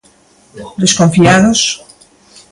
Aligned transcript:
¿Desconfiados? 0.81 1.59